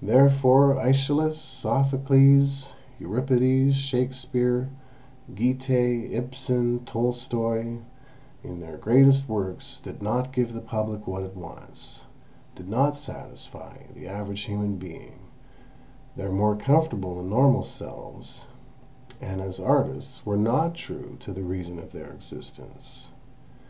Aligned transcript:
Therefore 0.00 0.74
AEschylus, 0.78 1.36
Sophocles, 1.36 2.72
Euripides, 2.98 3.76
Shakespeare, 3.76 4.70
Goethe, 5.34 6.10
Ibsen, 6.12 6.82
Tolstoy, 6.86 7.76
in 8.42 8.60
their 8.60 8.78
greatest 8.78 9.28
works 9.28 9.80
did 9.80 10.00
not 10.00 10.32
give 10.32 10.54
the 10.54 10.62
Public 10.62 11.06
what 11.06 11.24
it 11.24 11.36
wants, 11.36 12.04
did 12.54 12.70
not 12.70 12.96
satisfy 12.96 13.82
the 13.92 14.08
average 14.08 14.44
human 14.44 14.76
being, 14.76 15.18
their 16.16 16.32
more 16.32 16.56
comfortable 16.56 17.20
and 17.20 17.28
normal 17.28 17.64
selves, 17.64 18.46
and 19.20 19.42
as 19.42 19.60
artists 19.60 20.24
were 20.24 20.38
not 20.38 20.72
true 20.74 21.18
to 21.20 21.34
the 21.34 21.42
reason 21.42 21.78
of 21.78 21.92
their 21.92 22.10
existence. 22.12 23.10